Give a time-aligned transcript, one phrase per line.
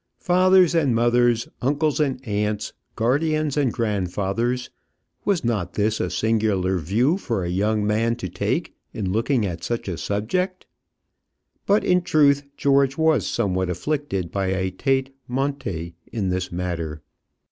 [0.17, 4.71] Fathers and mothers, uncles and aunts, guardians and grandfathers,
[5.25, 9.63] was not this a singular view for a young man to take in looking at
[9.63, 10.65] such a subject?
[11.67, 17.03] But in truth George was somewhat afflicted by a tête monté in this matter.